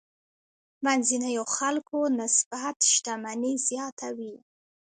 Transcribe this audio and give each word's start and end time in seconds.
منځنيو 0.83 1.43
خلکو 1.55 1.99
نسبت 2.19 2.77
شتمني 2.91 3.53
زیاته 3.67 4.07
وي. 4.17 4.35